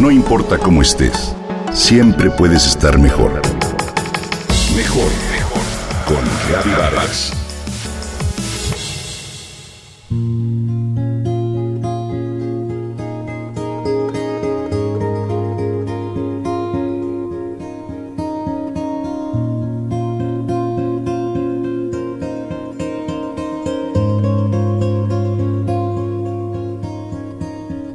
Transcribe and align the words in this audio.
No 0.00 0.10
importa 0.10 0.56
cómo 0.56 0.80
estés, 0.80 1.36
siempre 1.74 2.30
puedes 2.30 2.66
estar 2.66 2.98
mejor. 2.98 3.42
Mejor, 4.74 5.10
mejor. 5.30 5.60
Con 6.06 6.24
Vargas. 6.74 7.32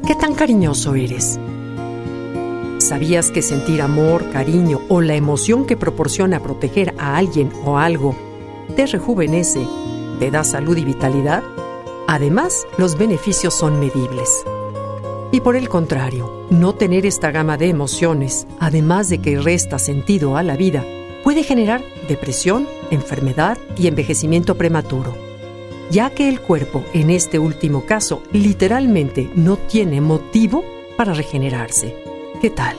¿Qué 0.06 0.14
tan 0.14 0.36
cariñoso 0.36 0.94
eres? 0.94 1.40
¿Sabías 2.86 3.32
que 3.32 3.42
sentir 3.42 3.82
amor, 3.82 4.30
cariño 4.30 4.80
o 4.90 5.02
la 5.02 5.16
emoción 5.16 5.66
que 5.66 5.76
proporciona 5.76 6.40
proteger 6.40 6.94
a 7.00 7.18
alguien 7.18 7.52
o 7.66 7.80
algo 7.80 8.16
te 8.76 8.86
rejuvenece, 8.86 9.66
te 10.20 10.30
da 10.30 10.44
salud 10.44 10.78
y 10.78 10.86
vitalidad? 10.86 11.42
Además, 12.08 12.68
los 12.78 12.96
beneficios 12.96 13.56
son 13.56 13.80
medibles. 13.80 14.46
Y 15.32 15.40
por 15.40 15.56
el 15.56 15.68
contrario, 15.68 16.46
no 16.52 16.76
tener 16.76 17.08
esta 17.08 17.32
gama 17.32 17.58
de 17.58 17.70
emociones, 17.70 18.46
además 18.60 19.10
de 19.10 19.18
que 19.18 19.40
resta 19.40 19.80
sentido 19.80 20.38
a 20.38 20.44
la 20.44 20.56
vida, 20.56 20.86
puede 21.24 21.42
generar 21.42 21.84
depresión, 22.08 22.68
enfermedad 22.92 23.58
y 23.76 23.88
envejecimiento 23.88 24.60
prematuro, 24.60 25.16
ya 25.90 26.12
que 26.12 26.30
el 26.30 26.40
cuerpo, 26.40 26.84
en 26.94 27.10
este 27.10 27.40
último 27.40 27.88
caso, 27.88 28.22
literalmente 28.32 29.32
no 29.34 29.58
tiene 29.58 30.02
motivo 30.02 30.64
para 30.98 31.16
regenerarse. 31.16 32.15
¿Qué 32.42 32.50
tal? 32.50 32.76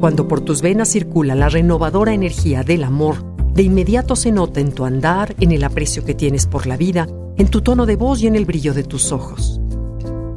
Cuando 0.00 0.28
por 0.28 0.40
tus 0.40 0.62
venas 0.62 0.90
circula 0.90 1.34
la 1.34 1.48
renovadora 1.48 2.14
energía 2.14 2.62
del 2.62 2.84
amor, 2.84 3.24
de 3.52 3.62
inmediato 3.62 4.16
se 4.16 4.30
nota 4.30 4.60
en 4.60 4.72
tu 4.72 4.84
andar, 4.84 5.34
en 5.40 5.52
el 5.52 5.64
aprecio 5.64 6.04
que 6.04 6.14
tienes 6.14 6.46
por 6.46 6.66
la 6.66 6.76
vida, 6.76 7.08
en 7.36 7.48
tu 7.48 7.62
tono 7.62 7.86
de 7.86 7.96
voz 7.96 8.22
y 8.22 8.26
en 8.26 8.36
el 8.36 8.44
brillo 8.44 8.74
de 8.74 8.84
tus 8.84 9.12
ojos. 9.12 9.60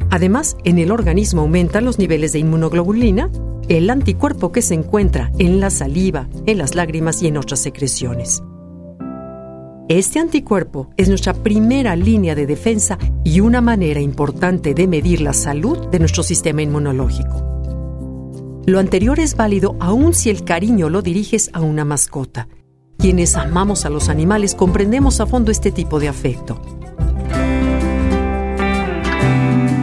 Además, 0.09 0.57
en 0.63 0.79
el 0.79 0.91
organismo 0.91 1.41
aumentan 1.41 1.85
los 1.85 1.99
niveles 1.99 2.33
de 2.33 2.39
inmunoglobulina, 2.39 3.31
el 3.69 3.89
anticuerpo 3.89 4.51
que 4.51 4.61
se 4.61 4.73
encuentra 4.73 5.31
en 5.39 5.59
la 5.59 5.69
saliva, 5.69 6.27
en 6.45 6.57
las 6.57 6.75
lágrimas 6.75 7.21
y 7.21 7.27
en 7.27 7.37
otras 7.37 7.59
secreciones. 7.59 8.43
Este 9.91 10.19
anticuerpo 10.19 10.89
es 10.95 11.09
nuestra 11.09 11.33
primera 11.33 11.97
línea 11.97 12.33
de 12.33 12.47
defensa 12.47 12.97
y 13.25 13.41
una 13.41 13.59
manera 13.59 13.99
importante 13.99 14.73
de 14.73 14.87
medir 14.87 15.19
la 15.19 15.33
salud 15.33 15.87
de 15.87 15.99
nuestro 15.99 16.23
sistema 16.23 16.61
inmunológico. 16.61 17.43
Lo 18.65 18.79
anterior 18.79 19.19
es 19.19 19.35
válido 19.35 19.75
aun 19.81 20.13
si 20.13 20.29
el 20.29 20.45
cariño 20.45 20.89
lo 20.89 21.01
diriges 21.01 21.49
a 21.51 21.59
una 21.59 21.83
mascota. 21.83 22.47
Quienes 22.97 23.35
amamos 23.35 23.83
a 23.83 23.89
los 23.89 24.07
animales 24.07 24.55
comprendemos 24.55 25.19
a 25.19 25.25
fondo 25.25 25.51
este 25.51 25.73
tipo 25.73 25.99
de 25.99 26.07
afecto. 26.07 26.61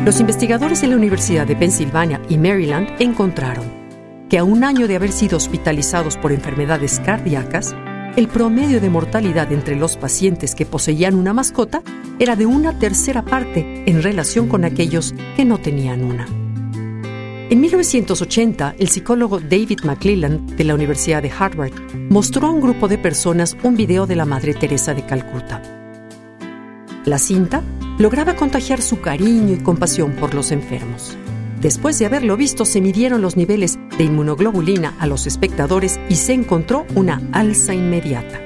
Los 0.07 0.21
investigadores 0.21 0.81
de 0.81 0.87
la 0.87 0.97
Universidad 0.97 1.47
de 1.47 1.55
Pensilvania 1.55 2.23
y 2.31 2.39
Maryland 2.39 2.89
encontraron 2.99 3.67
que 4.31 4.39
a 4.39 4.45
un 4.45 4.65
año 4.65 4.89
de 4.89 4.97
haber 4.97 5.13
sido 5.13 5.37
hospitalizados 5.37 6.17
por 6.17 6.33
enfermedades 6.33 6.99
cardíacas, 7.01 7.77
el 8.17 8.29
promedio 8.29 8.81
de 8.81 8.91
mortalidad 8.91 9.53
entre 9.53 9.77
los 9.77 9.97
pacientes 9.97 10.55
que 10.55 10.67
poseían 10.67 11.15
una 11.15 11.33
mascota 11.33 11.83
era 12.19 12.37
de 12.37 12.47
una 12.47 12.79
tercera 12.79 13.23
parte 13.23 13.85
en 13.87 14.03
relación 14.03 14.49
con 14.49 14.65
aquellos 14.65 15.15
que 15.37 15.45
no 15.45 15.59
tenían 15.59 16.03
una. 16.03 16.27
En 17.51 17.61
1980, 17.61 18.75
el 18.79 18.89
psicólogo 18.89 19.41
David 19.41 19.81
McClellan 19.85 20.47
de 20.49 20.65
la 20.65 20.75
Universidad 20.75 21.23
de 21.23 21.31
Harvard 21.31 21.73
mostró 22.11 22.49
a 22.49 22.51
un 22.51 22.61
grupo 22.61 22.89
de 22.89 22.99
personas 22.99 23.57
un 23.63 23.75
video 23.75 24.07
de 24.07 24.17
la 24.17 24.27
Madre 24.27 24.53
Teresa 24.53 24.93
de 24.93 25.07
Calcuta. 25.07 25.63
La 27.07 27.19
cinta 27.19 27.63
lograba 27.99 28.37
contagiar 28.37 28.83
su 28.83 29.01
cariño 29.01 29.55
y 29.55 29.59
compasión 29.59 30.13
por 30.13 30.35
los 30.35 30.53
enfermos. 30.53 31.17
Después 31.61 31.99
de 31.99 32.07
haberlo 32.07 32.37
visto, 32.37 32.65
se 32.65 32.81
midieron 32.81 33.21
los 33.21 33.37
niveles 33.37 33.81
de 33.99 34.05
inmunoglobulina 34.05 34.95
a 35.01 35.09
los 35.09 35.27
espectadores 35.27 35.99
y 36.09 36.15
se 36.15 36.33
encontró 36.33 36.87
una 36.95 37.21
alza 37.33 37.75
inmediata. 37.75 38.41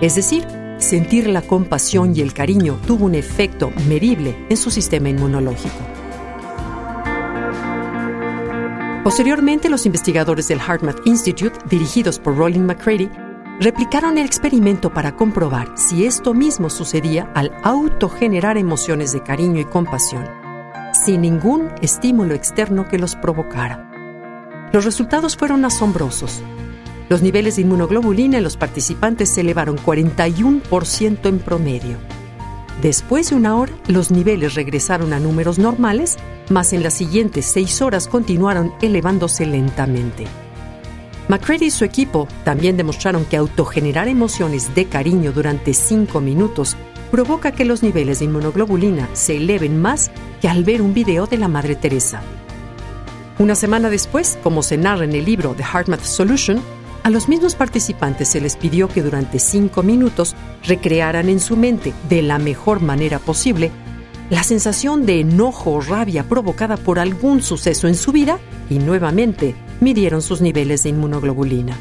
Es 0.00 0.14
decir, 0.14 0.46
sentir 0.78 1.26
la 1.26 1.42
compasión 1.42 2.16
y 2.16 2.20
el 2.20 2.32
cariño 2.32 2.78
tuvo 2.86 3.06
un 3.06 3.16
efecto 3.16 3.72
medible 3.88 4.36
en 4.48 4.56
su 4.56 4.70
sistema 4.70 5.08
inmunológico. 5.08 5.74
Posteriormente, 9.02 9.68
los 9.68 9.84
investigadores 9.84 10.46
del 10.46 10.60
HeartMath 10.60 11.04
Institute, 11.06 11.58
dirigidos 11.68 12.20
por 12.20 12.36
Roland 12.36 12.66
McCready, 12.66 13.10
replicaron 13.58 14.16
el 14.16 14.26
experimento 14.26 14.94
para 14.94 15.16
comprobar 15.16 15.72
si 15.76 16.06
esto 16.06 16.34
mismo 16.34 16.70
sucedía 16.70 17.32
al 17.34 17.50
autogenerar 17.64 18.56
emociones 18.56 19.12
de 19.12 19.22
cariño 19.22 19.60
y 19.60 19.64
compasión 19.64 20.39
sin 21.04 21.22
ningún 21.22 21.70
estímulo 21.80 22.34
externo 22.34 22.88
que 22.88 22.98
los 22.98 23.16
provocara. 23.16 24.68
Los 24.72 24.84
resultados 24.84 25.36
fueron 25.36 25.64
asombrosos. 25.64 26.42
Los 27.08 27.22
niveles 27.22 27.56
de 27.56 27.62
inmunoglobulina 27.62 28.36
en 28.38 28.44
los 28.44 28.56
participantes 28.56 29.30
se 29.30 29.40
elevaron 29.40 29.76
41% 29.78 31.26
en 31.26 31.38
promedio. 31.38 31.96
Después 32.82 33.30
de 33.30 33.36
una 33.36 33.56
hora, 33.56 33.72
los 33.88 34.10
niveles 34.10 34.54
regresaron 34.54 35.12
a 35.12 35.18
números 35.18 35.58
normales, 35.58 36.16
mas 36.50 36.72
en 36.72 36.82
las 36.82 36.94
siguientes 36.94 37.46
seis 37.46 37.82
horas 37.82 38.06
continuaron 38.06 38.72
elevándose 38.80 39.44
lentamente. 39.46 40.26
McCready 41.28 41.66
y 41.66 41.70
su 41.70 41.84
equipo 41.84 42.28
también 42.44 42.76
demostraron 42.76 43.24
que 43.24 43.36
autogenerar 43.36 44.08
emociones 44.08 44.74
de 44.74 44.86
cariño 44.86 45.32
durante 45.32 45.74
cinco 45.74 46.20
minutos 46.20 46.76
provoca 47.10 47.52
que 47.52 47.64
los 47.64 47.82
niveles 47.82 48.20
de 48.20 48.26
inmunoglobulina 48.26 49.08
se 49.12 49.36
eleven 49.36 49.80
más 49.80 50.10
que 50.40 50.48
al 50.48 50.64
ver 50.64 50.82
un 50.82 50.94
video 50.94 51.26
de 51.26 51.38
la 51.38 51.48
Madre 51.48 51.76
Teresa. 51.76 52.22
Una 53.38 53.54
semana 53.54 53.90
después, 53.90 54.38
como 54.42 54.62
se 54.62 54.76
narra 54.76 55.04
en 55.04 55.14
el 55.14 55.24
libro 55.24 55.54
The 55.54 55.64
HeartMath 55.64 56.02
Solution, 56.02 56.60
a 57.02 57.10
los 57.10 57.28
mismos 57.28 57.54
participantes 57.54 58.28
se 58.28 58.40
les 58.40 58.56
pidió 58.56 58.88
que 58.88 59.02
durante 59.02 59.38
cinco 59.38 59.82
minutos 59.82 60.36
recrearan 60.64 61.28
en 61.28 61.40
su 61.40 61.56
mente, 61.56 61.94
de 62.08 62.20
la 62.20 62.38
mejor 62.38 62.80
manera 62.80 63.18
posible, 63.18 63.70
la 64.28 64.42
sensación 64.42 65.06
de 65.06 65.20
enojo 65.20 65.72
o 65.72 65.80
rabia 65.80 66.24
provocada 66.24 66.76
por 66.76 66.98
algún 66.98 67.42
suceso 67.42 67.88
en 67.88 67.94
su 67.94 68.12
vida 68.12 68.38
y 68.68 68.78
nuevamente 68.78 69.56
midieron 69.80 70.22
sus 70.22 70.40
niveles 70.40 70.82
de 70.82 70.90
inmunoglobulina. 70.90 71.76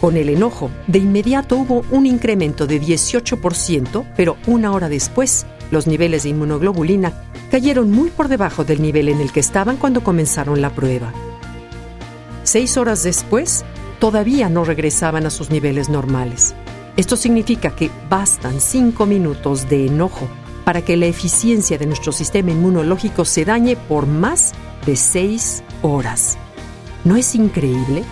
Con 0.00 0.16
el 0.16 0.28
enojo, 0.28 0.70
de 0.86 1.00
inmediato 1.00 1.56
hubo 1.56 1.84
un 1.90 2.06
incremento 2.06 2.66
de 2.66 2.80
18%, 2.80 4.04
pero 4.16 4.36
una 4.46 4.72
hora 4.72 4.88
después, 4.88 5.44
los 5.70 5.86
niveles 5.86 6.22
de 6.22 6.30
inmunoglobulina 6.30 7.12
cayeron 7.50 7.90
muy 7.90 8.10
por 8.10 8.28
debajo 8.28 8.64
del 8.64 8.82
nivel 8.82 9.08
en 9.08 9.20
el 9.20 9.32
que 9.32 9.40
estaban 9.40 9.76
cuando 9.76 10.02
comenzaron 10.02 10.60
la 10.60 10.70
prueba. 10.70 11.12
Seis 12.44 12.76
horas 12.76 13.02
después, 13.02 13.64
todavía 13.98 14.48
no 14.48 14.64
regresaban 14.64 15.26
a 15.26 15.30
sus 15.30 15.50
niveles 15.50 15.88
normales. 15.88 16.54
Esto 16.96 17.16
significa 17.16 17.76
que 17.76 17.90
bastan 18.08 18.60
cinco 18.60 19.06
minutos 19.06 19.68
de 19.68 19.86
enojo 19.86 20.28
para 20.64 20.82
que 20.82 20.96
la 20.96 21.06
eficiencia 21.06 21.78
de 21.78 21.86
nuestro 21.86 22.12
sistema 22.12 22.50
inmunológico 22.50 23.24
se 23.24 23.44
dañe 23.44 23.76
por 23.76 24.06
más 24.06 24.52
de 24.84 24.96
seis 24.96 25.62
horas. 25.82 26.36
¿No 27.04 27.16
es 27.16 27.34
increíble? 27.34 28.04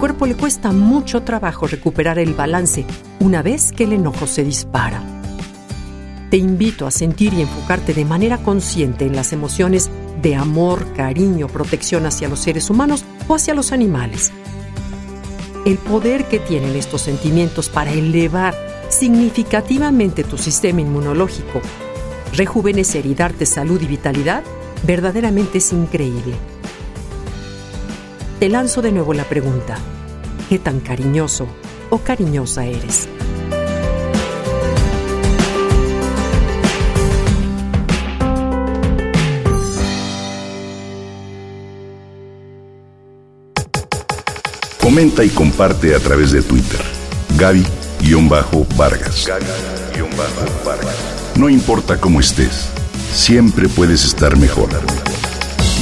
Cuerpo 0.00 0.24
le 0.24 0.34
cuesta 0.34 0.72
mucho 0.72 1.24
trabajo 1.24 1.66
recuperar 1.66 2.18
el 2.18 2.32
balance 2.32 2.86
una 3.18 3.42
vez 3.42 3.70
que 3.70 3.84
el 3.84 3.92
enojo 3.92 4.26
se 4.26 4.42
dispara. 4.42 5.02
Te 6.30 6.38
invito 6.38 6.86
a 6.86 6.90
sentir 6.90 7.34
y 7.34 7.42
enfocarte 7.42 7.92
de 7.92 8.06
manera 8.06 8.38
consciente 8.38 9.04
en 9.04 9.14
las 9.14 9.34
emociones 9.34 9.90
de 10.22 10.36
amor, 10.36 10.94
cariño, 10.94 11.48
protección 11.48 12.06
hacia 12.06 12.28
los 12.28 12.38
seres 12.38 12.70
humanos 12.70 13.04
o 13.28 13.34
hacia 13.34 13.52
los 13.52 13.72
animales. 13.72 14.32
El 15.66 15.76
poder 15.76 16.24
que 16.24 16.38
tienen 16.38 16.76
estos 16.76 17.02
sentimientos 17.02 17.68
para 17.68 17.92
elevar 17.92 18.54
significativamente 18.88 20.24
tu 20.24 20.38
sistema 20.38 20.80
inmunológico, 20.80 21.60
rejuvenecer 22.32 23.04
y 23.04 23.14
darte 23.14 23.44
salud 23.44 23.78
y 23.82 23.86
vitalidad, 23.86 24.44
verdaderamente 24.86 25.58
es 25.58 25.70
increíble. 25.74 26.36
Te 28.40 28.48
lanzo 28.48 28.80
de 28.80 28.90
nuevo 28.90 29.12
la 29.12 29.24
pregunta, 29.24 29.76
¿qué 30.50 30.58
tan 30.58 30.80
cariñoso 30.80 31.46
o 31.90 31.98
cariñosa 31.98 32.64
eres? 32.64 33.08
Comenta 44.80 45.22
y 45.22 45.28
comparte 45.28 45.94
a 45.94 46.00
través 46.00 46.32
de 46.32 46.42
Twitter. 46.42 46.80
Gaby-Vargas. 47.38 49.28
Gaby-Vargas. 49.28 50.96
No 51.36 51.48
importa 51.48 52.00
cómo 52.00 52.18
estés, 52.18 52.66
siempre 53.14 53.68
puedes 53.68 54.04
estar 54.04 54.36
mejor. 54.36 54.68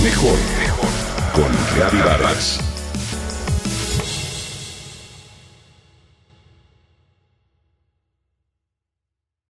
Mejor, 0.03 0.37
mejor. 0.61 0.91
Con 1.33 1.51
Gaby 1.79 1.99
Vargas. 2.01 2.68